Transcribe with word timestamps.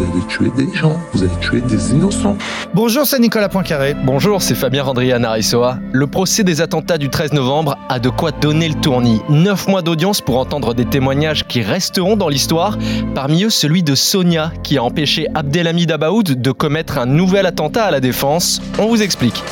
Vous 0.00 0.06
avez 0.16 0.26
tué 0.28 0.50
des 0.56 0.74
gens, 0.74 0.98
vous 1.12 1.22
avez 1.22 1.40
tué 1.40 1.60
des 1.60 1.92
innocents. 1.92 2.38
Bonjour, 2.72 3.04
c'est 3.04 3.18
Nicolas 3.18 3.50
Poincaré. 3.50 3.94
Bonjour, 4.06 4.40
c'est 4.40 4.54
Fabien 4.54 4.82
Randrian 4.82 5.22
Arisoa. 5.24 5.78
Le 5.92 6.06
procès 6.06 6.42
des 6.42 6.62
attentats 6.62 6.96
du 6.96 7.10
13 7.10 7.34
novembre 7.34 7.76
a 7.90 7.98
de 7.98 8.08
quoi 8.08 8.30
donner 8.30 8.66
le 8.66 8.76
tournis. 8.76 9.20
Neuf 9.28 9.68
mois 9.68 9.82
d'audience 9.82 10.22
pour 10.22 10.38
entendre 10.38 10.72
des 10.72 10.86
témoignages 10.86 11.46
qui 11.46 11.60
resteront 11.60 12.16
dans 12.16 12.30
l'histoire. 12.30 12.78
Parmi 13.14 13.44
eux, 13.44 13.50
celui 13.50 13.82
de 13.82 13.94
Sonia, 13.94 14.52
qui 14.62 14.78
a 14.78 14.82
empêché 14.82 15.26
Abdelhamid 15.34 15.92
Abaoud 15.92 16.40
de 16.40 16.50
commettre 16.50 16.96
un 16.96 17.04
nouvel 17.04 17.44
attentat 17.44 17.84
à 17.84 17.90
la 17.90 18.00
défense. 18.00 18.62
On 18.78 18.86
vous 18.86 19.02
explique. 19.02 19.44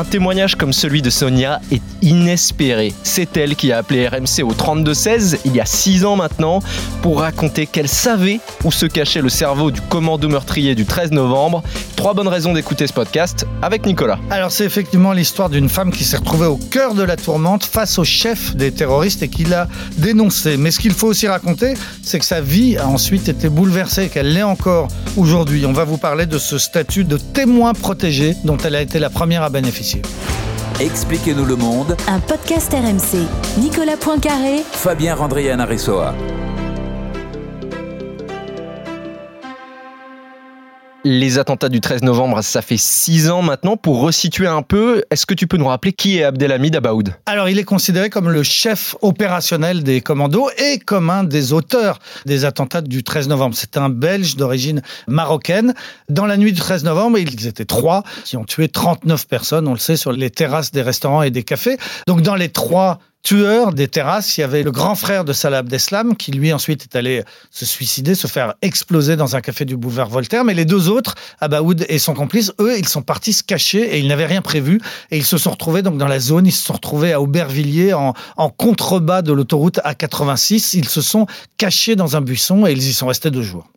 Un 0.00 0.04
témoignage 0.04 0.54
comme 0.54 0.72
celui 0.72 1.02
de 1.02 1.10
Sonia 1.10 1.60
est 1.70 1.82
inespéré. 2.00 2.94
C'est 3.02 3.36
elle 3.36 3.54
qui 3.54 3.70
a 3.70 3.76
appelé 3.76 4.08
RMC 4.08 4.42
au 4.42 4.54
32-16 4.54 5.40
il 5.44 5.54
y 5.54 5.60
a 5.60 5.66
6 5.66 6.06
ans 6.06 6.16
maintenant 6.16 6.60
pour 7.02 7.20
raconter 7.20 7.66
qu'elle 7.66 7.86
savait 7.86 8.40
où 8.64 8.72
se 8.72 8.86
cachait 8.86 9.20
le 9.20 9.28
cerveau 9.28 9.70
du 9.70 9.82
commando 9.82 10.26
meurtrier 10.26 10.74
du 10.74 10.86
13 10.86 11.10
novembre. 11.10 11.62
Trois 11.96 12.14
bonnes 12.14 12.28
raisons 12.28 12.54
d'écouter 12.54 12.86
ce 12.86 12.94
podcast 12.94 13.46
avec 13.60 13.84
Nicolas. 13.84 14.18
Alors 14.30 14.50
c'est 14.52 14.64
effectivement 14.64 15.12
l'histoire 15.12 15.50
d'une 15.50 15.68
femme 15.68 15.92
qui 15.92 16.04
s'est 16.04 16.16
retrouvée 16.16 16.46
au 16.46 16.56
cœur 16.56 16.94
de 16.94 17.02
la 17.02 17.16
tourmente 17.16 17.66
face 17.66 17.98
au 17.98 18.04
chef 18.04 18.56
des 18.56 18.72
terroristes 18.72 19.22
et 19.22 19.28
qui 19.28 19.44
l'a 19.44 19.68
dénoncé. 19.98 20.56
Mais 20.56 20.70
ce 20.70 20.80
qu'il 20.80 20.92
faut 20.92 21.08
aussi 21.08 21.28
raconter, 21.28 21.74
c'est 22.02 22.18
que 22.18 22.24
sa 22.24 22.40
vie 22.40 22.78
a 22.78 22.88
ensuite 22.88 23.28
été 23.28 23.50
bouleversée 23.50 24.08
qu'elle 24.08 24.32
l'est 24.32 24.42
encore 24.42 24.88
aujourd'hui. 25.18 25.66
On 25.66 25.74
va 25.74 25.84
vous 25.84 25.98
parler 25.98 26.24
de 26.24 26.38
ce 26.38 26.56
statut 26.56 27.04
de 27.04 27.18
témoin 27.18 27.74
protégé 27.74 28.34
dont 28.44 28.56
elle 28.56 28.76
a 28.76 28.80
été 28.80 28.98
la 28.98 29.10
première 29.10 29.42
à 29.42 29.50
bénéficier. 29.50 29.89
Expliquez-nous 30.80 31.44
le 31.44 31.56
monde. 31.56 31.96
Un 32.08 32.20
podcast 32.20 32.72
RMC. 32.72 33.26
Nicolas 33.58 33.96
Poincaré. 33.96 34.62
Fabien 34.72 35.14
Randrian 35.14 35.58
Aressoa. 35.58 36.14
Les 41.02 41.38
attentats 41.38 41.70
du 41.70 41.80
13 41.80 42.02
novembre, 42.02 42.42
ça 42.42 42.60
fait 42.60 42.76
six 42.76 43.30
ans 43.30 43.40
maintenant. 43.40 43.78
Pour 43.78 44.02
resituer 44.02 44.46
un 44.46 44.60
peu, 44.60 45.02
est-ce 45.10 45.24
que 45.24 45.32
tu 45.32 45.46
peux 45.46 45.56
nous 45.56 45.66
rappeler 45.66 45.94
qui 45.94 46.18
est 46.18 46.24
Abdelhamid 46.24 46.76
Abaoud? 46.76 47.14
Alors, 47.24 47.48
il 47.48 47.58
est 47.58 47.64
considéré 47.64 48.10
comme 48.10 48.28
le 48.28 48.42
chef 48.42 48.96
opérationnel 49.00 49.82
des 49.82 50.02
commandos 50.02 50.50
et 50.58 50.78
comme 50.78 51.08
un 51.08 51.24
des 51.24 51.54
auteurs 51.54 52.00
des 52.26 52.44
attentats 52.44 52.82
du 52.82 53.02
13 53.02 53.28
novembre. 53.28 53.54
C'est 53.56 53.78
un 53.78 53.88
Belge 53.88 54.36
d'origine 54.36 54.82
marocaine. 55.08 55.72
Dans 56.10 56.26
la 56.26 56.36
nuit 56.36 56.52
du 56.52 56.60
13 56.60 56.84
novembre, 56.84 57.16
ils 57.16 57.46
étaient 57.46 57.64
trois 57.64 58.02
qui 58.26 58.36
ont 58.36 58.44
tué 58.44 58.68
39 58.68 59.26
personnes, 59.26 59.68
on 59.68 59.72
le 59.72 59.78
sait, 59.78 59.96
sur 59.96 60.12
les 60.12 60.28
terrasses 60.28 60.70
des 60.70 60.82
restaurants 60.82 61.22
et 61.22 61.30
des 61.30 61.44
cafés. 61.44 61.78
Donc, 62.08 62.20
dans 62.20 62.34
les 62.34 62.50
trois 62.50 62.98
tueur 63.22 63.72
des 63.72 63.88
terrasses, 63.88 64.36
il 64.36 64.40
y 64.40 64.44
avait 64.44 64.62
le 64.62 64.72
grand 64.72 64.94
frère 64.94 65.24
de 65.24 65.32
Salah 65.32 65.58
Abdeslam, 65.58 66.16
qui 66.16 66.32
lui 66.32 66.52
ensuite 66.52 66.84
est 66.84 66.96
allé 66.96 67.22
se 67.50 67.66
suicider, 67.66 68.14
se 68.14 68.26
faire 68.26 68.54
exploser 68.62 69.16
dans 69.16 69.36
un 69.36 69.40
café 69.40 69.64
du 69.64 69.76
boulevard 69.76 70.08
Voltaire. 70.08 70.44
Mais 70.44 70.54
les 70.54 70.64
deux 70.64 70.88
autres, 70.88 71.14
Abaoud 71.40 71.84
et 71.88 71.98
son 71.98 72.14
complice, 72.14 72.52
eux, 72.60 72.78
ils 72.78 72.88
sont 72.88 73.02
partis 73.02 73.32
se 73.32 73.42
cacher 73.42 73.94
et 73.94 73.98
ils 73.98 74.08
n'avaient 74.08 74.26
rien 74.26 74.42
prévu. 74.42 74.80
Et 75.10 75.18
ils 75.18 75.26
se 75.26 75.38
sont 75.38 75.50
retrouvés 75.50 75.82
donc 75.82 75.98
dans 75.98 76.08
la 76.08 76.20
zone, 76.20 76.46
ils 76.46 76.52
se 76.52 76.64
sont 76.64 76.74
retrouvés 76.74 77.12
à 77.12 77.20
Aubervilliers 77.20 77.92
en, 77.92 78.14
en 78.36 78.48
contrebas 78.48 79.22
de 79.22 79.32
l'autoroute 79.32 79.78
A86. 79.84 80.76
Ils 80.76 80.88
se 80.88 81.02
sont 81.02 81.26
cachés 81.58 81.96
dans 81.96 82.16
un 82.16 82.20
buisson 82.20 82.66
et 82.66 82.72
ils 82.72 82.82
y 82.82 82.92
sont 82.92 83.06
restés 83.06 83.30
deux 83.30 83.42
jours 83.42 83.70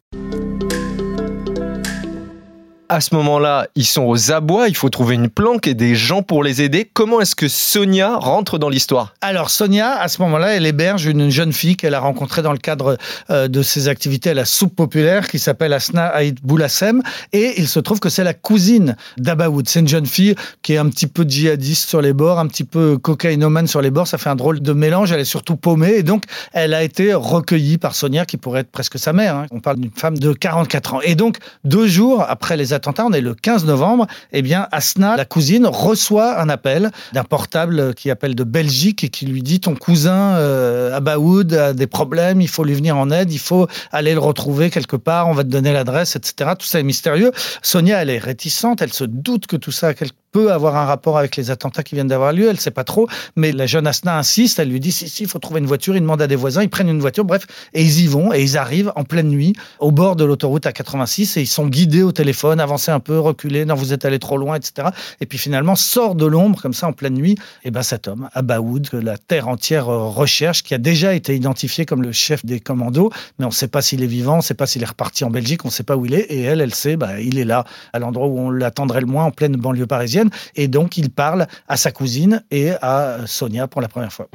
à 2.93 3.01
ce 3.01 3.15
moment-là, 3.15 3.65
ils 3.73 3.87
sont 3.87 4.03
aux 4.03 4.31
abois, 4.31 4.67
il 4.67 4.75
faut 4.75 4.89
trouver 4.89 5.15
une 5.15 5.27
planque 5.27 5.65
et 5.65 5.73
des 5.73 5.95
gens 5.95 6.21
pour 6.21 6.43
les 6.43 6.61
aider. 6.61 6.87
Comment 6.93 7.21
est-ce 7.21 7.35
que 7.35 7.47
Sonia 7.47 8.17
rentre 8.17 8.59
dans 8.59 8.69
l'histoire? 8.69 9.15
Alors 9.19 9.49
Sonia, 9.49 9.99
à 9.99 10.07
ce 10.07 10.21
moment-là, 10.21 10.49
elle 10.49 10.67
héberge 10.67 11.07
une 11.07 11.31
jeune 11.31 11.53
fille 11.53 11.75
qu'elle 11.75 11.95
a 11.95 11.99
rencontrée 11.99 12.43
dans 12.43 12.51
le 12.51 12.59
cadre 12.59 12.99
euh, 13.31 13.47
de 13.47 13.63
ses 13.63 13.87
activités 13.87 14.29
à 14.29 14.33
la 14.35 14.45
soupe 14.45 14.75
populaire 14.75 15.27
qui 15.27 15.39
s'appelle 15.39 15.73
Asna 15.73 16.05
Aïd 16.05 16.37
Boulassem 16.43 17.01
et 17.31 17.55
il 17.57 17.67
se 17.67 17.79
trouve 17.79 17.99
que 17.99 18.09
c'est 18.09 18.23
la 18.23 18.35
cousine 18.35 18.95
d'Abaoud. 19.17 19.67
C'est 19.67 19.79
une 19.79 19.87
jeune 19.87 20.05
fille 20.05 20.35
qui 20.61 20.73
est 20.73 20.77
un 20.77 20.87
petit 20.89 21.07
peu 21.07 21.23
djihadiste 21.23 21.89
sur 21.89 21.99
les 21.99 22.13
bords, 22.13 22.37
un 22.37 22.45
petit 22.45 22.63
peu 22.63 22.99
cocaïnomane 22.99 23.65
sur 23.65 23.81
les 23.81 23.89
bords, 23.89 24.05
ça 24.05 24.19
fait 24.19 24.29
un 24.29 24.35
drôle 24.35 24.59
de 24.59 24.73
mélange, 24.73 25.11
elle 25.11 25.19
est 25.19 25.25
surtout 25.25 25.55
paumée 25.55 25.95
et 25.95 26.03
donc 26.03 26.25
elle 26.51 26.75
a 26.75 26.83
été 26.83 27.15
recueillie 27.15 27.79
par 27.79 27.95
Sonia 27.95 28.27
qui 28.27 28.37
pourrait 28.37 28.59
être 28.59 28.71
presque 28.71 28.99
sa 28.99 29.13
mère. 29.13 29.35
Hein. 29.35 29.45
On 29.49 29.61
parle 29.61 29.77
d'une 29.77 29.89
femme 29.95 30.19
de 30.19 30.31
44 30.31 30.93
ans. 30.93 31.01
Et 31.01 31.15
donc 31.15 31.37
deux 31.63 31.87
jours 31.87 32.23
après 32.27 32.55
les 32.55 32.71
on 32.87 33.13
est 33.13 33.21
le 33.21 33.35
15 33.35 33.65
novembre, 33.65 34.07
eh 34.31 34.41
bien, 34.41 34.67
Asna, 34.71 35.15
la 35.15 35.25
cousine, 35.25 35.65
reçoit 35.65 36.39
un 36.39 36.49
appel 36.49 36.91
d'un 37.13 37.23
portable 37.23 37.93
qui 37.93 38.09
appelle 38.09 38.35
de 38.35 38.43
Belgique 38.43 39.03
et 39.03 39.09
qui 39.09 39.25
lui 39.25 39.41
dit 39.41 39.59
ton 39.59 39.75
cousin 39.75 40.35
euh, 40.35 40.95
Abaoud 40.95 41.53
a 41.53 41.73
des 41.73 41.87
problèmes, 41.87 42.41
il 42.41 42.47
faut 42.47 42.63
lui 42.63 42.73
venir 42.73 42.97
en 42.97 43.11
aide, 43.11 43.31
il 43.31 43.39
faut 43.39 43.67
aller 43.91 44.13
le 44.13 44.19
retrouver 44.19 44.69
quelque 44.69 44.95
part, 44.95 45.27
on 45.27 45.33
va 45.33 45.43
te 45.43 45.49
donner 45.49 45.73
l'adresse, 45.73 46.15
etc. 46.15 46.51
Tout 46.57 46.65
ça 46.65 46.79
est 46.79 46.83
mystérieux. 46.83 47.31
Sonia, 47.61 48.01
elle 48.01 48.09
est 48.09 48.19
réticente, 48.19 48.81
elle 48.81 48.93
se 48.93 49.03
doute 49.03 49.47
que 49.47 49.55
tout 49.55 49.71
ça 49.71 49.87
a 49.87 49.93
peut 50.33 50.51
avoir 50.51 50.75
un 50.75 50.85
rapport 50.85 51.17
avec 51.17 51.37
les 51.37 51.51
attentats 51.51 51.83
qui 51.83 51.95
viennent 51.95 52.07
d'avoir 52.07 52.33
lieu, 52.33 52.47
elle 52.47 52.55
ne 52.55 52.59
sait 52.59 52.71
pas 52.71 52.83
trop, 52.83 53.07
mais 53.35 53.51
la 53.51 53.67
jeune 53.67 53.87
Asna 53.87 54.17
insiste, 54.17 54.59
elle 54.59 54.69
lui 54.69 54.79
dit 54.79 54.91
si, 54.91 55.07
si, 55.07 55.23
il 55.23 55.29
faut 55.29 55.39
trouver 55.39 55.59
une 55.59 55.67
voiture, 55.67 55.95
il 55.95 56.01
demande 56.01 56.21
à 56.21 56.27
des 56.27 56.35
voisins, 56.35 56.63
ils 56.63 56.69
prennent 56.69 56.89
une 56.89 56.99
voiture, 56.99 57.23
bref, 57.23 57.45
et 57.73 57.83
ils 57.83 58.01
y 58.01 58.07
vont, 58.07 58.33
et 58.33 58.41
ils 58.41 58.57
arrivent 58.57 58.91
en 58.95 59.03
pleine 59.03 59.29
nuit, 59.29 59.55
au 59.79 59.91
bord 59.91 60.15
de 60.15 60.25
l'autoroute 60.25 60.65
à 60.65 60.73
86, 60.73 61.37
et 61.37 61.41
ils 61.41 61.47
sont 61.47 61.67
guidés 61.67 62.01
au 62.01 62.11
téléphone, 62.11 62.59
avancez 62.59 62.91
un 62.91 62.99
peu, 62.99 63.19
reculez, 63.19 63.63
non, 63.65 63.75
vous 63.75 63.93
êtes 63.93 64.05
allé 64.05 64.17
trop 64.17 64.37
loin, 64.37 64.55
etc. 64.55 64.89
Et 65.21 65.27
puis 65.27 65.37
finalement, 65.37 65.75
sort 65.75 66.15
de 66.15 66.25
l'ombre, 66.25 66.59
comme 66.59 66.73
ça, 66.73 66.87
en 66.87 66.93
pleine 66.93 67.13
nuit, 67.13 67.37
et 67.63 67.69
ben 67.69 67.83
cet 67.83 68.07
homme, 68.07 68.27
Abaoud, 68.33 68.89
que 68.89 68.97
la 68.97 69.19
terre 69.19 69.47
entière 69.47 69.85
recherche, 69.85 70.63
qui 70.63 70.73
a 70.73 70.79
déjà 70.79 71.13
été 71.13 71.35
identifié 71.35 71.85
comme 71.85 72.01
le 72.01 72.11
chef 72.11 72.43
des 72.43 72.59
commandos, 72.59 73.11
mais 73.37 73.45
on 73.45 73.49
ne 73.49 73.53
sait 73.53 73.67
pas 73.67 73.83
s'il 73.83 74.01
est 74.01 74.07
vivant, 74.07 74.33
on 74.33 74.37
ne 74.37 74.41
sait 74.41 74.55
pas 74.55 74.65
s'il 74.65 74.81
est 74.81 74.87
reparti 74.87 75.23
en 75.23 75.29
Belgique, 75.29 75.63
on 75.63 75.67
ne 75.67 75.73
sait 75.73 75.83
pas 75.83 75.95
où 75.95 76.07
il 76.07 76.15
est, 76.15 76.25
et 76.31 76.41
elle, 76.41 76.59
elle 76.59 76.73
sait, 76.73 76.97
bah, 76.97 77.19
il 77.19 77.37
est 77.37 77.45
là, 77.45 77.65
à 77.93 77.99
l'endroit 77.99 78.27
où 78.27 78.39
on 78.39 78.49
l'attendrait 78.49 79.01
le 79.01 79.07
moins, 79.07 79.25
en 79.25 79.31
pleine 79.31 79.55
banlieue 79.55 79.85
parisienne. 79.85 80.22
Et 80.55 80.67
donc, 80.67 80.97
il 80.97 81.09
parle 81.09 81.47
à 81.67 81.77
sa 81.77 81.91
cousine 81.91 82.43
et 82.51 82.71
à 82.81 83.19
Sonia 83.25 83.67
pour 83.67 83.81
la 83.81 83.87
première 83.87 84.13
fois. 84.13 84.27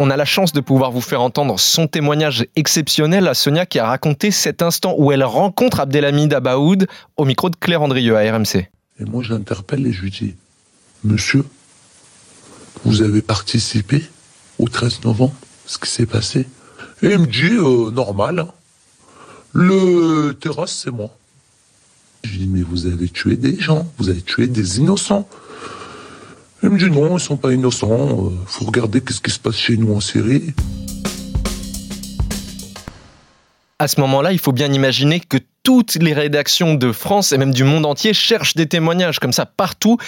On 0.00 0.10
a 0.10 0.16
la 0.16 0.24
chance 0.24 0.52
de 0.52 0.60
pouvoir 0.60 0.92
vous 0.92 1.00
faire 1.00 1.20
entendre 1.20 1.58
son 1.58 1.88
témoignage 1.88 2.46
exceptionnel 2.54 3.26
à 3.26 3.34
Sonia 3.34 3.66
qui 3.66 3.80
a 3.80 3.86
raconté 3.86 4.30
cet 4.30 4.62
instant 4.62 4.94
où 4.96 5.10
elle 5.10 5.24
rencontre 5.24 5.80
Abdelhamid 5.80 6.32
Abaoud 6.32 6.86
au 7.16 7.24
micro 7.24 7.50
de 7.50 7.56
Claire 7.56 7.82
Andrieux 7.82 8.16
à 8.16 8.20
RMC. 8.20 8.68
Et 9.00 9.04
moi, 9.04 9.24
je 9.24 9.34
l'interpelle 9.34 9.86
et 9.88 9.92
je 9.92 10.02
lui 10.02 10.10
dis 10.10 10.34
Monsieur, 11.02 11.44
vous 12.84 13.02
avez 13.02 13.22
participé 13.22 14.04
au 14.60 14.68
13 14.68 15.02
novembre, 15.04 15.34
ce 15.66 15.78
qui 15.78 15.90
s'est 15.90 16.06
passé 16.06 16.46
Et 17.02 17.08
il 17.12 17.18
me 17.18 17.26
dit 17.26 17.56
euh, 17.56 17.90
Normal. 17.90 18.38
Hein. 18.38 18.48
Le 19.60 20.34
terrasse, 20.34 20.70
c'est 20.84 20.92
moi. 20.92 21.10
Je 22.22 22.30
lui 22.30 22.38
dis, 22.38 22.46
mais 22.46 22.62
vous 22.62 22.86
avez 22.86 23.08
tué 23.08 23.34
des 23.34 23.58
gens, 23.58 23.90
vous 23.98 24.08
avez 24.08 24.22
tué 24.22 24.46
des 24.46 24.78
innocents. 24.78 25.28
Il 26.62 26.68
me 26.68 26.78
dit, 26.78 26.88
non, 26.88 27.16
ils 27.16 27.20
sont 27.20 27.36
pas 27.36 27.52
innocents, 27.52 28.30
il 28.30 28.36
euh, 28.36 28.38
faut 28.46 28.66
regarder 28.66 29.00
qu'est-ce 29.00 29.20
qui 29.20 29.32
se 29.32 29.38
passe 29.40 29.56
chez 29.56 29.76
nous 29.76 29.92
en 29.92 29.98
Syrie. 29.98 30.54
À 33.80 33.88
ce 33.88 34.00
moment-là, 34.00 34.30
il 34.30 34.38
faut 34.38 34.52
bien 34.52 34.72
imaginer 34.72 35.18
que 35.18 35.38
toutes 35.64 35.96
les 35.96 36.12
rédactions 36.12 36.74
de 36.74 36.92
France 36.92 37.32
et 37.32 37.38
même 37.38 37.52
du 37.52 37.64
monde 37.64 37.84
entier 37.84 38.14
cherchent 38.14 38.54
des 38.54 38.66
témoignages 38.66 39.18
comme 39.18 39.32
ça 39.32 39.44
partout. 39.44 39.98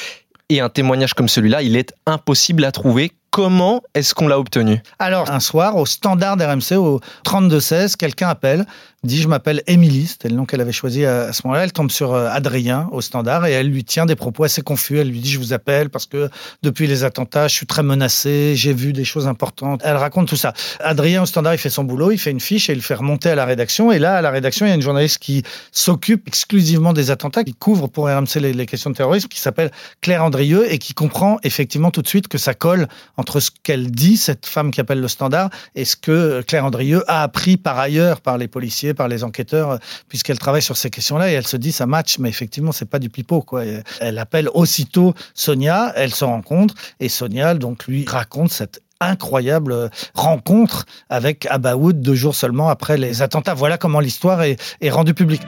Et 0.49 0.61
un 0.61 0.69
témoignage 0.69 1.15
comme 1.15 1.29
celui-là, 1.29 1.63
il 1.63 1.77
est 1.77 1.93
impossible 2.07 2.65
à 2.65 2.71
trouver. 2.71 3.11
Comment 3.31 3.83
est-ce 3.95 4.13
qu'on 4.13 4.27
l'a 4.27 4.41
obtenu? 4.41 4.83
Alors, 4.99 5.31
un 5.31 5.39
soir, 5.39 5.77
au 5.77 5.87
standard 5.87 6.37
RMC, 6.37 6.77
au 6.77 7.01
32-16, 7.25 7.95
quelqu'un 7.95 8.29
appelle 8.29 8.67
dit 9.03 9.23
je 9.23 9.29
m'appelle 9.29 9.63
Émilie, 9.67 10.07
c'était 10.07 10.29
le 10.29 10.37
nom 10.37 10.45
qu'elle 10.45 10.61
avait 10.61 10.73
choisi 10.73 11.07
à, 11.07 11.33
ce 11.33 11.43
moment-là. 11.45 11.65
Elle 11.65 11.73
tombe 11.73 11.91
sur 11.91 12.13
euh, 12.13 12.29
Adrien 12.31 12.89
au 12.93 13.01
standard 13.01 13.47
et 13.47 13.53
elle 13.53 13.69
lui 13.69 13.83
tient 13.83 14.05
des 14.05 14.17
propos 14.17 14.45
assez 14.45 14.61
confus. 14.61 14.99
Elle 14.99 15.09
lui 15.09 15.21
dit 15.21 15.31
je 15.31 15.39
vous 15.39 15.53
appelle 15.55 15.89
parce 15.89 16.05
que 16.05 16.29
depuis 16.63 16.87
les 16.87 17.03
attentats, 17.05 17.49
je 17.49 17.55
suis 17.55 17.67
très 17.67 17.83
menacée, 17.83 18.53
j'ai 18.57 18.75
vu 18.75 18.93
des 18.93 19.05
choses 19.05 19.27
importantes. 19.27 19.81
Elle 19.85 19.97
raconte 19.97 20.29
tout 20.29 20.37
ça. 20.37 20.53
Adrien 20.81 21.23
au 21.23 21.27
standard, 21.27 21.55
il 21.55 21.59
fait 21.59 21.71
son 21.71 21.85
boulot, 21.85 22.11
il 22.11 22.19
fait 22.19 22.31
une 22.31 22.41
fiche 22.41 22.69
et 22.69 22.73
il 22.73 22.77
le 22.77 22.83
fait 22.83 22.95
remonter 22.95 23.31
à 23.31 23.35
la 23.35 23.47
rédaction. 23.47 23.91
Et 23.91 23.99
là, 23.99 24.17
à 24.17 24.23
la 24.23 24.31
rédaction, 24.31 24.67
il 24.67 24.69
y 24.69 24.73
a 24.73 24.75
une 24.75 24.83
journaliste 24.83 25.19
qui 25.19 25.43
s'occupe 25.73 26.29
exclusivement 26.29 26.93
des 26.93 27.11
attentats, 27.11 27.43
qui 27.43 27.55
couvre 27.55 27.89
pour 27.89 28.07
RMC 28.07 28.41
les, 28.41 28.67
questions 28.67 28.91
de 28.91 28.97
terrorisme, 28.97 29.29
qui 29.29 29.41
s'appelle 29.41 29.71
Claire 30.03 30.23
Andrieux 30.23 30.71
et 30.71 30.79
qui 30.79 30.93
comprend 30.93 31.39
effectivement 31.43 31.91
tout 31.91 32.03
de 32.03 32.09
suite 32.09 32.29
que 32.29 32.39
ça 32.39 32.53
colle 32.53 32.87
entre 33.17 33.41
ce 33.41 33.51
qu'elle 33.63 33.91
dit, 33.91 34.19
cette 34.19 34.45
femme 34.45 34.71
qui 34.71 34.81
appelle 34.81 35.01
le 35.01 35.09
standard, 35.09 35.49
et 35.75 35.87
ce 35.87 35.97
que 35.97 36.43
Claire 36.43 36.67
Andrieux 36.67 37.03
a 37.09 37.23
appris 37.23 37.57
par 37.57 37.79
ailleurs 37.79 38.21
par 38.21 38.37
les 38.37 38.49
policiers, 38.49 38.90
par 38.95 39.09
les 39.09 39.25
enquêteurs, 39.25 39.79
puisqu'elle 40.09 40.39
travaille 40.39 40.63
sur 40.63 40.77
ces 40.77 40.91
questions-là 40.91 41.31
et 41.31 41.35
elle 41.35 41.47
se 41.47 41.57
dit 41.57 41.73
ça 41.73 41.87
match, 41.87 42.19
mais 42.19 42.29
effectivement 42.29 42.73
c'est 42.73 42.89
pas 42.89 42.99
du 42.99 43.11
pipeau 43.11 43.43
quoi. 43.43 43.65
Elle 44.01 44.19
appelle 44.19 44.49
aussitôt 44.55 45.15
Sonia, 45.35 45.93
elle 45.97 46.15
se 46.15 46.25
rencontre 46.25 46.75
et 47.01 47.09
Sonia 47.09 47.55
donc 47.55 47.87
lui 47.87 48.05
raconte 48.07 48.51
cette 48.51 48.83
incroyable 49.01 49.91
rencontre 50.15 50.85
avec 51.09 51.47
Abaoud 51.47 52.01
deux 52.01 52.15
jours 52.15 52.35
seulement 52.35 52.69
après 52.69 52.99
les 52.99 53.23
attentats. 53.23 53.55
Voilà 53.55 53.79
comment 53.79 54.01
l'histoire 54.01 54.43
est, 54.43 54.59
rendue 54.91 55.15
publique. 55.15 55.43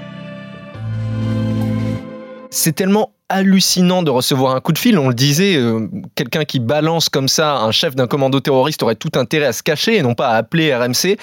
C'est 2.50 2.72
tellement 2.72 3.12
hallucinant 3.28 4.02
de 4.02 4.10
recevoir 4.10 4.54
un 4.54 4.60
coup 4.60 4.72
de 4.72 4.78
fil. 4.78 4.98
On 4.98 5.08
le 5.08 5.14
disait, 5.14 5.56
euh, 5.56 5.88
quelqu'un 6.14 6.44
qui 6.44 6.60
balance 6.60 7.08
comme 7.08 7.28
ça 7.28 7.56
un 7.56 7.70
chef 7.70 7.94
d'un 7.94 8.06
commando 8.06 8.40
terroriste 8.40 8.82
aurait 8.82 8.94
tout 8.94 9.12
intérêt 9.14 9.46
à 9.46 9.52
se 9.52 9.62
cacher 9.62 9.96
et 9.96 10.02
non 10.02 10.14
pas 10.14 10.28
à 10.28 10.36
appeler 10.36 10.74
RMC. 10.74 11.16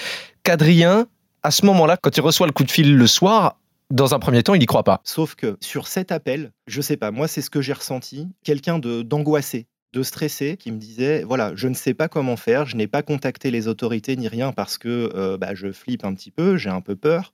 Qu'Adrien, 0.43 1.05
à 1.43 1.51
ce 1.51 1.65
moment-là, 1.65 1.97
quand 1.97 2.15
il 2.15 2.21
reçoit 2.21 2.47
le 2.47 2.53
coup 2.53 2.63
de 2.63 2.71
fil 2.71 2.95
le 2.95 3.07
soir, 3.07 3.59
dans 3.89 4.13
un 4.13 4.19
premier 4.19 4.43
temps, 4.43 4.53
il 4.53 4.59
n'y 4.59 4.65
croit 4.65 4.83
pas. 4.83 5.01
Sauf 5.03 5.35
que 5.35 5.57
sur 5.61 5.87
cet 5.87 6.11
appel, 6.11 6.51
je 6.67 6.81
sais 6.81 6.97
pas, 6.97 7.11
moi 7.11 7.27
c'est 7.27 7.41
ce 7.41 7.49
que 7.49 7.61
j'ai 7.61 7.73
ressenti, 7.73 8.27
quelqu'un 8.43 8.79
d'angoissé, 8.79 9.67
de 9.93 10.03
stressé, 10.03 10.57
qui 10.57 10.71
me 10.71 10.77
disait 10.77 11.23
voilà, 11.23 11.55
je 11.55 11.67
ne 11.67 11.73
sais 11.73 11.93
pas 11.93 12.07
comment 12.07 12.37
faire, 12.37 12.65
je 12.65 12.75
n'ai 12.75 12.87
pas 12.87 13.01
contacté 13.01 13.51
les 13.51 13.67
autorités 13.67 14.15
ni 14.15 14.27
rien 14.27 14.51
parce 14.51 14.77
que 14.77 15.11
euh, 15.15 15.37
bah, 15.37 15.55
je 15.55 15.71
flippe 15.71 16.05
un 16.05 16.13
petit 16.13 16.31
peu, 16.31 16.57
j'ai 16.57 16.69
un 16.69 16.81
peu 16.81 16.95
peur, 16.95 17.33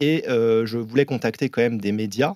et 0.00 0.24
euh, 0.28 0.64
je 0.64 0.78
voulais 0.78 1.04
contacter 1.04 1.50
quand 1.50 1.60
même 1.60 1.80
des 1.80 1.92
médias 1.92 2.34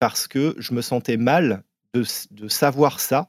parce 0.00 0.26
que 0.26 0.56
je 0.58 0.74
me 0.74 0.82
sentais 0.82 1.16
mal 1.16 1.62
de, 1.94 2.04
de 2.32 2.48
savoir 2.48 2.98
ça 2.98 3.28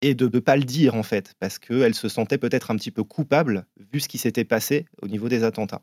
et 0.00 0.14
de 0.14 0.30
ne 0.32 0.40
pas 0.40 0.56
le 0.56 0.64
dire 0.64 0.94
en 0.94 1.02
fait, 1.02 1.34
parce 1.38 1.58
qu'elle 1.58 1.94
se 1.94 2.08
sentait 2.08 2.38
peut-être 2.38 2.70
un 2.70 2.76
petit 2.76 2.90
peu 2.90 3.04
coupable 3.04 3.66
vu 3.92 4.00
ce 4.00 4.08
qui 4.08 4.16
s'était 4.16 4.44
passé 4.44 4.86
au 5.02 5.08
niveau 5.08 5.28
des 5.28 5.44
attentats. 5.44 5.80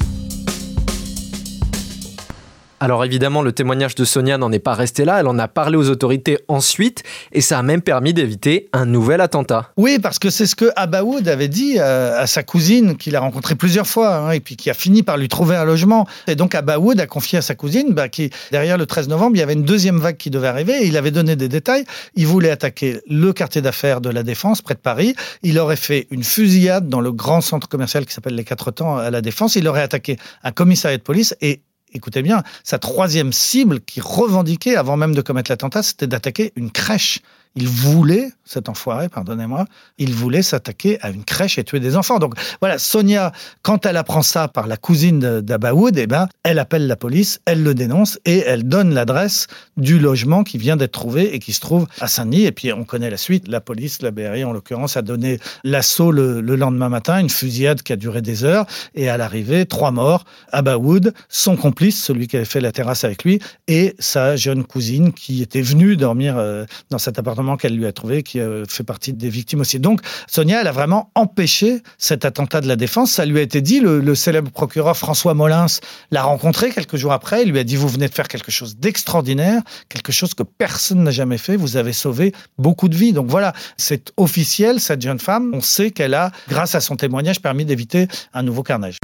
Alors 2.79 3.03
évidemment, 3.03 3.41
le 3.41 3.51
témoignage 3.51 3.95
de 3.95 4.05
Sonia 4.05 4.37
n'en 4.37 4.51
est 4.51 4.59
pas 4.59 4.75
resté 4.75 5.03
là, 5.03 5.19
elle 5.19 5.27
en 5.27 5.39
a 5.39 5.47
parlé 5.47 5.77
aux 5.77 5.89
autorités 5.89 6.37
ensuite, 6.47 7.01
et 7.31 7.41
ça 7.41 7.57
a 7.57 7.63
même 7.63 7.81
permis 7.81 8.13
d'éviter 8.13 8.69
un 8.71 8.85
nouvel 8.85 9.19
attentat. 9.19 9.71
Oui, 9.77 9.97
parce 9.97 10.19
que 10.19 10.29
c'est 10.29 10.45
ce 10.45 10.55
que 10.55 10.69
Abaoud 10.75 11.27
avait 11.27 11.47
dit 11.47 11.77
euh, 11.79 12.21
à, 12.21 12.27
sa 12.27 12.43
cousine, 12.43 12.95
qu'il 12.95 13.15
a 13.15 13.19
rencontré 13.19 13.55
plusieurs 13.55 13.87
fois, 13.87 14.17
hein, 14.17 14.31
et 14.31 14.39
puis 14.39 14.57
qui 14.57 14.69
a 14.69 14.75
fini 14.75 15.01
par 15.01 15.17
lui 15.17 15.27
trouver 15.27 15.55
un 15.55 15.65
logement. 15.65 16.07
Et 16.27 16.35
donc 16.35 16.53
Abaoud 16.53 16.99
a 16.99 17.07
confié 17.07 17.39
à 17.39 17.41
sa 17.41 17.55
cousine, 17.55 17.93
bah, 17.93 18.09
qui 18.09 18.29
derrière 18.51 18.77
le 18.77 18.85
13 18.85 19.07
novembre, 19.07 19.35
il 19.35 19.39
y 19.39 19.43
avait 19.43 19.53
une 19.53 19.65
deuxième 19.65 19.97
vague 19.97 20.17
qui 20.17 20.29
devait 20.29 20.47
arriver, 20.47 20.85
il 20.85 20.97
avait 20.97 21.11
donné 21.11 21.35
des 21.35 21.47
détails. 21.47 21.83
Il 22.15 22.27
voulait 22.27 22.51
attaquer 22.51 23.01
le 23.09 23.33
quartier 23.33 23.61
d'affaires 23.61 24.01
de 24.01 24.09
la 24.11 24.21
Défense, 24.21 24.61
près 24.61 24.75
de 24.75 24.79
Paris. 24.79 25.15
Il 25.41 25.57
aurait 25.57 25.77
fait 25.77 26.05
une 26.11 26.23
fusillade 26.23 26.89
dans 26.89 27.01
le 27.01 27.11
grand 27.11 27.41
centre 27.41 27.67
commercial 27.67 28.05
qui 28.05 28.13
s'appelle 28.13 28.35
les 28.35 28.43
Quatre 28.43 28.69
Temps 28.69 28.97
à 28.97 29.09
la 29.09 29.21
Défense. 29.21 29.55
Il 29.55 29.67
aurait 29.67 29.81
attaqué 29.81 30.17
un 30.43 30.51
commissariat 30.51 30.97
de 30.97 31.03
police, 31.03 31.35
et 31.41 31.61
écoutez 31.97 32.21
bien, 32.21 32.43
sa 32.63 32.79
troisième 32.79 33.33
cible 33.33 33.81
qui 33.81 33.99
revendiquait, 33.99 34.75
avant 34.75 34.97
même 34.97 35.13
de 35.13 35.21
commettre 35.21 35.51
l'attentat, 35.51 35.83
c'était 35.83 36.07
d'attaquer 36.07 36.53
une 36.55 36.71
crèche 36.71 37.21
il 37.57 37.67
voulait, 37.67 38.29
cet 38.45 38.69
enfoiré, 38.69 39.09
pardonnez-moi, 39.09 39.65
il 39.97 40.13
voulait 40.13 40.43
s'attaquer 40.43 40.99
à 41.01 41.09
une 41.09 41.23
crèche 41.23 41.57
et 41.57 41.63
tuer 41.63 41.79
des 41.79 41.97
enfants. 41.97 42.19
Donc 42.19 42.35
voilà, 42.59 42.77
Sonia, 42.77 43.31
quand 43.63 43.87
elle 43.87 43.97
apprend 43.97 44.21
ça 44.21 44.47
par 44.47 44.67
la 44.67 44.77
cousine 44.77 45.41
d'Abaoud, 45.41 45.97
eh 45.97 46.05
ben, 46.05 46.27
elle 46.43 46.59
appelle 46.59 46.85
la 46.85 46.95
police, 46.95 47.39
elle 47.45 47.63
le 47.63 47.73
dénonce 47.73 48.19
et 48.25 48.43
elle 48.45 48.67
donne 48.67 48.93
l'adresse 48.93 49.47
du 49.75 49.97
logement 49.97 50.43
qui 50.43 50.59
vient 50.59 50.77
d'être 50.77 50.91
trouvé 50.91 51.33
et 51.33 51.39
qui 51.39 51.51
se 51.51 51.59
trouve 51.59 51.87
à 51.99 52.07
Saint-Denis. 52.07 52.45
Et 52.45 52.51
puis 52.51 52.71
on 52.71 52.83
connaît 52.83 53.09
la 53.09 53.17
suite. 53.17 53.47
La 53.47 53.59
police, 53.59 54.03
la 54.03 54.11
BRI 54.11 54.43
en 54.43 54.53
l'occurrence, 54.53 54.95
a 54.95 55.01
donné 55.01 55.39
l'assaut 55.63 56.11
le, 56.11 56.41
lendemain 56.41 56.89
matin, 56.89 57.19
une 57.19 57.31
fusillade 57.31 57.81
qui 57.81 57.91
a 57.91 57.95
duré 57.95 58.21
des 58.21 58.43
heures. 58.43 58.67
Et 58.93 59.09
à 59.09 59.17
l'arrivée, 59.17 59.65
trois 59.65 59.89
morts. 59.89 60.25
Abaoud, 60.51 61.11
son 61.27 61.55
complice, 61.55 62.03
celui 62.03 62.27
qui 62.27 62.35
avait 62.35 62.45
fait 62.45 62.61
la 62.61 62.71
terrasse 62.71 63.03
avec 63.03 63.23
lui, 63.23 63.39
et 63.67 63.95
sa 63.97 64.35
jeune 64.35 64.63
cousine 64.63 65.11
qui 65.11 65.41
était 65.41 65.61
venue 65.61 65.97
dormir 65.97 66.37
euh, 66.37 66.65
dans 66.91 66.99
cet 66.99 67.17
appartement 67.17 67.46
qu'elle 67.55 67.75
lui 67.75 67.85
a 67.85 67.93
trouvé, 67.93 68.23
qui 68.23 68.39
euh, 68.39 68.65
fait 68.67 68.83
partie 68.83 69.13
des 69.13 69.29
victimes 69.29 69.61
aussi. 69.61 69.79
Donc, 69.79 70.01
Sonia, 70.27 70.61
elle 70.61 70.67
a 70.67 70.71
vraiment 70.71 71.11
empêché 71.15 71.81
cet 71.97 72.25
attentat 72.25 72.59
de 72.59 72.67
la 72.67 72.75
défense. 72.75 73.11
Ça 73.11 73.25
lui 73.25 73.39
a 73.39 73.41
été 73.41 73.61
dit. 73.61 73.79
Le, 73.79 74.15
célèbre 74.15 74.51
procureur 74.51 74.97
François 74.97 75.33
Molins 75.33 75.67
l'a 76.11 76.23
rencontré 76.23 76.71
quelques 76.71 76.97
jours 76.97 77.13
après. 77.13 77.43
Il 77.43 77.51
lui 77.51 77.59
a 77.59 77.63
dit 77.63 77.75
Vous 77.75 77.87
venez 77.87 78.09
de 78.09 78.13
faire 78.13 78.27
quelque 78.27 78.51
chose 78.51 78.77
d'extraordinaire, 78.77 79.61
quelque 79.89 80.11
chose 80.11 80.33
que 80.33 80.43
personne 80.43 81.03
n'a 81.03 81.11
jamais 81.11 81.37
fait. 81.37 81.55
Vous 81.55 81.77
avez 81.77 81.93
sauvé 81.93 82.33
beaucoup 82.57 82.89
de 82.89 82.95
vies. 82.95 83.13
Donc 83.13 83.27
voilà, 83.27 83.53
c'est 83.77 84.11
officiel, 84.17 84.79
cette 84.79 85.01
jeune 85.01 85.19
femme. 85.19 85.51
On 85.53 85.61
sait 85.61 85.91
qu'elle 85.91 86.15
a, 86.15 86.31
grâce 86.49 86.75
à 86.75 86.81
son 86.81 86.95
témoignage, 86.95 87.41
permis 87.41 87.63
d'éviter 87.63 88.07
un 88.33 88.43
nouveau 88.43 88.63
carnage. 88.63 88.97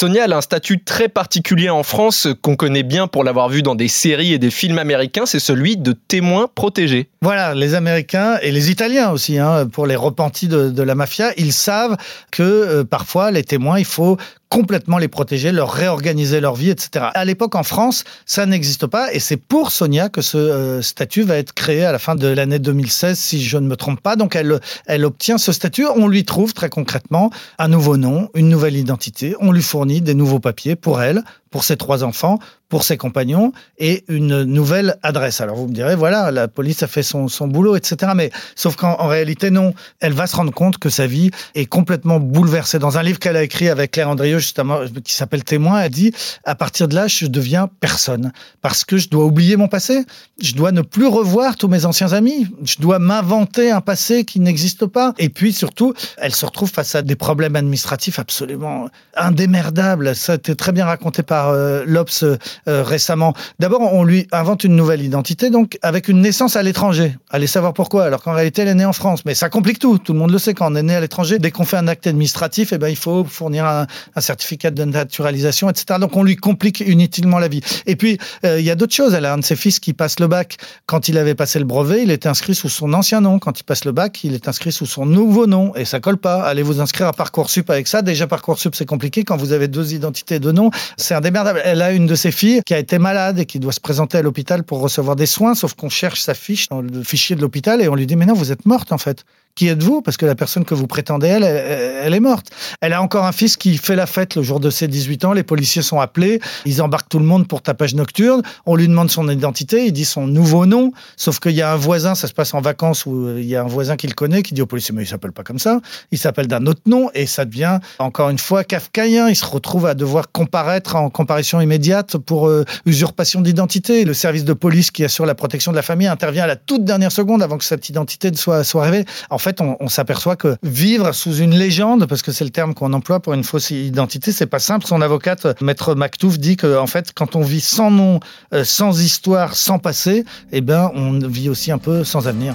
Sonia, 0.00 0.24
a 0.24 0.34
un 0.34 0.40
statut 0.40 0.82
très 0.82 1.10
particulier 1.10 1.68
en 1.68 1.82
France 1.82 2.26
qu'on 2.40 2.56
connaît 2.56 2.82
bien 2.82 3.06
pour 3.06 3.22
l'avoir 3.22 3.50
vu 3.50 3.60
dans 3.60 3.74
des 3.74 3.88
séries 3.88 4.32
et 4.32 4.38
des 4.38 4.48
films 4.48 4.78
américains, 4.78 5.26
c'est 5.26 5.38
celui 5.38 5.76
de 5.76 5.92
témoin 5.92 6.48
protégé. 6.54 7.10
Voilà, 7.20 7.54
les 7.54 7.74
Américains 7.74 8.38
et 8.40 8.50
les 8.50 8.70
Italiens 8.70 9.10
aussi, 9.10 9.36
hein, 9.36 9.66
pour 9.66 9.86
les 9.86 9.96
repentis 9.96 10.48
de, 10.48 10.82
la 10.82 10.94
mafia, 10.94 11.32
ils 11.36 11.52
savent 11.52 11.98
que 12.30 12.42
euh, 12.42 12.82
parfois 12.82 13.30
les 13.30 13.44
témoins, 13.44 13.78
il 13.78 13.84
faut 13.84 14.16
complètement 14.50 14.98
les 14.98 15.08
protéger, 15.08 15.52
leur 15.52 15.72
réorganiser 15.72 16.40
leur 16.40 16.56
vie, 16.56 16.70
etc. 16.70 17.06
À 17.14 17.24
l'époque, 17.24 17.54
en 17.54 17.62
France, 17.62 18.04
ça 18.26 18.44
n'existe 18.44 18.86
pas, 18.86 19.14
et 19.14 19.20
c'est 19.20 19.36
pour 19.36 19.70
Sonia 19.70 20.08
que 20.08 20.20
ce 20.20 20.36
euh, 20.36 20.82
statut 20.82 21.22
va 21.22 21.36
être 21.36 21.54
créé 21.54 21.84
à 21.84 21.92
la 21.92 21.98
fin 21.98 22.16
de 22.16 22.26
l'année 22.26 22.58
2016, 22.58 23.18
si 23.18 23.42
je 23.42 23.56
ne 23.56 23.66
me 23.66 23.76
trompe 23.76 24.00
pas. 24.00 24.16
Donc, 24.16 24.34
elle, 24.34 24.60
elle 24.86 25.04
obtient 25.04 25.38
ce 25.38 25.52
statut. 25.52 25.86
On 25.86 26.08
lui 26.08 26.24
trouve 26.24 26.52
très 26.52 26.68
concrètement 26.68 27.30
un 27.58 27.68
nouveau 27.68 27.96
nom, 27.96 28.28
une 28.34 28.48
nouvelle 28.48 28.76
identité. 28.76 29.34
On 29.40 29.52
lui 29.52 29.62
fournit 29.62 30.00
des 30.00 30.14
nouveaux 30.14 30.40
papiers 30.40 30.74
pour 30.74 31.00
elle, 31.00 31.22
pour 31.50 31.64
ses 31.64 31.76
trois 31.76 32.04
enfants, 32.04 32.38
pour 32.70 32.84
ses 32.84 32.96
compagnons 32.96 33.52
et 33.78 34.04
une 34.08 34.44
nouvelle 34.44 34.96
adresse. 35.02 35.40
Alors 35.40 35.56
vous 35.56 35.66
me 35.66 35.74
direz, 35.74 35.96
voilà, 35.96 36.30
la 36.30 36.46
police 36.46 36.82
a 36.84 36.86
fait 36.86 37.02
son, 37.02 37.26
son 37.26 37.48
boulot, 37.48 37.74
etc. 37.76 38.12
Mais 38.14 38.30
sauf 38.54 38.76
qu'en 38.76 39.08
réalité, 39.08 39.50
non. 39.50 39.74
Elle 39.98 40.12
va 40.12 40.28
se 40.28 40.36
rendre 40.36 40.52
compte 40.52 40.78
que 40.78 40.88
sa 40.88 41.06
vie 41.06 41.30
est 41.56 41.66
complètement 41.66 42.20
bouleversée. 42.20 42.78
Dans 42.78 42.96
un 42.96 43.02
livre 43.02 43.18
qu'elle 43.18 43.36
a 43.36 43.42
écrit 43.42 43.68
avec 43.68 43.90
Claire 43.90 44.08
Andrieux, 44.08 44.38
justement, 44.38 44.78
qui 45.04 45.14
s'appelle 45.14 45.42
Témoin, 45.42 45.80
elle 45.82 45.90
dit, 45.90 46.12
à 46.44 46.54
partir 46.54 46.86
de 46.86 46.94
là, 46.94 47.08
je 47.08 47.26
deviens 47.26 47.68
personne. 47.80 48.32
Parce 48.62 48.84
que 48.84 48.96
je 48.96 49.08
dois 49.08 49.24
oublier 49.24 49.56
mon 49.56 49.66
passé. 49.66 50.04
Je 50.40 50.54
dois 50.54 50.70
ne 50.70 50.82
plus 50.82 51.06
revoir 51.06 51.56
tous 51.56 51.68
mes 51.68 51.84
anciens 51.84 52.12
amis. 52.12 52.46
Je 52.62 52.76
dois 52.78 53.00
m'inventer 53.00 53.72
un 53.72 53.80
passé 53.80 54.24
qui 54.24 54.38
n'existe 54.38 54.86
pas. 54.86 55.12
Et 55.18 55.28
puis 55.28 55.52
surtout, 55.52 55.92
elle 56.18 56.34
se 56.34 56.46
retrouve 56.46 56.70
face 56.70 56.94
à 56.94 57.02
des 57.02 57.16
problèmes 57.16 57.56
administratifs 57.56 58.20
absolument 58.20 58.88
indémerdables. 59.16 60.14
Ça 60.14 60.32
a 60.32 60.36
été 60.36 60.54
très 60.54 60.70
bien 60.70 60.84
raconté 60.84 61.24
par 61.24 61.39
euh, 61.48 61.84
l'Obs 61.86 62.22
euh, 62.22 62.36
récemment. 62.66 63.34
D'abord, 63.58 63.80
on 63.80 64.04
lui 64.04 64.26
invente 64.32 64.64
une 64.64 64.76
nouvelle 64.76 65.02
identité, 65.02 65.50
donc 65.50 65.78
avec 65.82 66.08
une 66.08 66.20
naissance 66.20 66.56
à 66.56 66.62
l'étranger. 66.62 67.16
Allez 67.30 67.46
savoir 67.46 67.72
pourquoi, 67.72 68.04
alors 68.04 68.22
qu'en 68.22 68.32
réalité, 68.32 68.62
elle 68.62 68.68
est 68.68 68.74
née 68.74 68.84
en 68.84 68.92
France. 68.92 69.24
Mais 69.24 69.34
ça 69.34 69.48
complique 69.48 69.78
tout. 69.78 69.98
Tout 69.98 70.12
le 70.12 70.18
monde 70.18 70.30
le 70.30 70.38
sait, 70.38 70.54
quand 70.54 70.70
on 70.70 70.76
est 70.76 70.82
né 70.82 70.94
à 70.94 71.00
l'étranger, 71.00 71.38
dès 71.38 71.50
qu'on 71.50 71.64
fait 71.64 71.76
un 71.76 71.88
acte 71.88 72.06
administratif, 72.06 72.72
eh 72.72 72.78
ben, 72.78 72.88
il 72.88 72.96
faut 72.96 73.24
fournir 73.24 73.64
un, 73.64 73.86
certificat 74.18 74.70
de 74.70 74.84
naturalisation, 74.84 75.70
etc. 75.70 75.98
Donc 75.98 76.16
on 76.16 76.22
lui 76.22 76.36
complique 76.36 76.80
inutilement 76.80 77.38
la 77.38 77.48
vie. 77.48 77.62
Et 77.86 77.96
puis, 77.96 78.18
euh, 78.44 78.60
il 78.60 78.66
y 78.66 78.70
a 78.70 78.74
d'autres 78.74 78.94
choses. 78.94 79.14
Elle 79.14 79.24
a 79.24 79.32
un 79.32 79.38
de 79.38 79.44
ses 79.44 79.56
fils 79.56 79.80
qui 79.80 79.92
passe 79.92 80.20
le 80.20 80.26
bac. 80.26 80.56
Quand 80.86 81.08
il 81.08 81.16
avait 81.18 81.34
passé 81.34 81.58
le 81.58 81.64
brevet, 81.64 82.02
il 82.02 82.10
était 82.10 82.28
inscrit 82.28 82.54
sous 82.54 82.68
son 82.68 82.92
ancien 82.92 83.20
nom. 83.20 83.38
Quand 83.38 83.58
il 83.58 83.64
passe 83.64 83.84
le 83.84 83.92
bac, 83.92 84.22
il 84.24 84.34
est 84.34 84.48
inscrit 84.48 84.72
sous 84.72 84.86
son 84.86 85.06
nouveau 85.06 85.46
nom. 85.46 85.74
Et 85.74 85.84
ça 85.84 86.00
colle 86.00 86.18
pas. 86.18 86.42
Allez 86.42 86.62
vous 86.62 86.80
inscrire 86.80 87.06
à 87.06 87.12
Parcoursup 87.12 87.70
avec 87.70 87.88
ça. 87.88 88.02
Déjà, 88.02 88.26
Parcoursup, 88.26 88.74
c'est 88.74 88.86
compliqué. 88.86 89.24
Quand 89.24 89.36
vous 89.36 89.52
avez 89.52 89.68
deux 89.68 89.94
identités 89.94 90.38
de 90.38 90.52
nom, 90.52 90.70
c'est 90.96 91.14
un 91.14 91.20
elle 91.64 91.82
a 91.82 91.92
une 91.92 92.06
de 92.06 92.14
ses 92.14 92.30
filles 92.30 92.62
qui 92.64 92.74
a 92.74 92.78
été 92.78 92.98
malade 92.98 93.38
et 93.38 93.46
qui 93.46 93.58
doit 93.58 93.72
se 93.72 93.80
présenter 93.80 94.18
à 94.18 94.22
l'hôpital 94.22 94.62
pour 94.62 94.80
recevoir 94.80 95.16
des 95.16 95.26
soins, 95.26 95.54
sauf 95.54 95.74
qu'on 95.74 95.88
cherche 95.88 96.20
sa 96.20 96.34
fiche 96.34 96.68
dans 96.68 96.82
le 96.82 97.02
fichier 97.02 97.36
de 97.36 97.40
l'hôpital 97.40 97.80
et 97.80 97.88
on 97.88 97.94
lui 97.94 98.06
dit 98.06 98.16
mais 98.16 98.26
non, 98.26 98.34
vous 98.34 98.52
êtes 98.52 98.66
morte 98.66 98.92
en 98.92 98.98
fait 98.98 99.24
qui 99.60 99.68
êtes-vous? 99.68 100.00
Parce 100.00 100.16
que 100.16 100.24
la 100.24 100.34
personne 100.34 100.64
que 100.64 100.72
vous 100.72 100.86
prétendez, 100.86 101.26
elle, 101.26 101.44
elle, 101.44 102.14
est 102.14 102.20
morte. 102.20 102.46
Elle 102.80 102.94
a 102.94 103.02
encore 103.02 103.26
un 103.26 103.32
fils 103.32 103.58
qui 103.58 103.76
fait 103.76 103.94
la 103.94 104.06
fête 104.06 104.34
le 104.34 104.42
jour 104.42 104.58
de 104.58 104.70
ses 104.70 104.88
18 104.88 105.26
ans. 105.26 105.32
Les 105.34 105.42
policiers 105.42 105.82
sont 105.82 106.00
appelés, 106.00 106.40
ils 106.64 106.80
embarquent 106.80 107.10
tout 107.10 107.18
le 107.18 107.26
monde 107.26 107.46
pour 107.46 107.60
tapage 107.60 107.94
nocturne. 107.94 108.40
On 108.64 108.74
lui 108.74 108.88
demande 108.88 109.10
son 109.10 109.28
identité, 109.28 109.84
il 109.84 109.92
dit 109.92 110.06
son 110.06 110.26
nouveau 110.26 110.64
nom. 110.64 110.92
Sauf 111.18 111.40
qu'il 111.40 111.52
y 111.52 111.60
a 111.60 111.74
un 111.74 111.76
voisin, 111.76 112.14
ça 112.14 112.26
se 112.26 112.32
passe 112.32 112.54
en 112.54 112.62
vacances, 112.62 113.04
où 113.04 113.36
il 113.36 113.44
y 113.44 113.54
a 113.54 113.60
un 113.60 113.66
voisin 113.66 113.96
qu'il 113.96 114.14
connaît 114.14 114.42
qui 114.42 114.54
dit 114.54 114.62
au 114.62 114.66
policier 114.66 114.94
Mais 114.94 115.02
il 115.02 115.06
s'appelle 115.06 115.32
pas 115.32 115.42
comme 115.42 115.58
ça. 115.58 115.82
Il 116.10 116.16
s'appelle 116.16 116.46
d'un 116.46 116.64
autre 116.64 116.80
nom 116.86 117.10
et 117.12 117.26
ça 117.26 117.44
devient 117.44 117.80
encore 117.98 118.30
une 118.30 118.38
fois 118.38 118.64
kafkaïen. 118.64 119.28
Il 119.28 119.36
se 119.36 119.44
retrouve 119.44 119.84
à 119.84 119.92
devoir 119.92 120.32
comparaître 120.32 120.96
en 120.96 121.10
comparution 121.10 121.60
immédiate 121.60 122.16
pour 122.16 122.48
euh, 122.48 122.64
usurpation 122.86 123.42
d'identité. 123.42 124.06
Le 124.06 124.14
service 124.14 124.46
de 124.46 124.54
police 124.54 124.90
qui 124.90 125.04
assure 125.04 125.26
la 125.26 125.34
protection 125.34 125.70
de 125.70 125.76
la 125.76 125.82
famille 125.82 126.06
intervient 126.06 126.44
à 126.44 126.46
la 126.46 126.56
toute 126.56 126.84
dernière 126.84 127.12
seconde 127.12 127.42
avant 127.42 127.58
que 127.58 127.64
cette 127.64 127.90
identité 127.90 128.30
ne 128.30 128.36
soit, 128.36 128.64
soit 128.64 128.84
révélée. 128.84 129.04
En 129.28 129.36
fait, 129.36 129.49
on, 129.60 129.76
on 129.80 129.88
s'aperçoit 129.88 130.36
que 130.36 130.56
vivre 130.62 131.12
sous 131.12 131.36
une 131.36 131.54
légende, 131.54 132.06
parce 132.06 132.22
que 132.22 132.32
c'est 132.32 132.44
le 132.44 132.50
terme 132.50 132.74
qu'on 132.74 132.92
emploie 132.92 133.20
pour 133.20 133.34
une 133.34 133.44
fausse 133.44 133.70
identité, 133.70 134.32
c'est 134.32 134.46
pas 134.46 134.58
simple. 134.58 134.86
Son 134.86 135.00
avocate, 135.00 135.60
maître 135.62 135.94
Mactouf, 135.94 136.38
dit 136.38 136.56
que 136.56 136.78
en 136.78 136.86
fait, 136.86 137.12
quand 137.14 137.36
on 137.36 137.42
vit 137.42 137.60
sans 137.60 137.90
nom, 137.90 138.20
euh, 138.52 138.64
sans 138.64 139.00
histoire, 139.00 139.54
sans 139.54 139.78
passé, 139.78 140.24
eh 140.52 140.60
ben, 140.60 140.90
on 140.94 141.18
vit 141.18 141.48
aussi 141.48 141.72
un 141.72 141.78
peu 141.78 142.04
sans 142.04 142.28
avenir. 142.28 142.54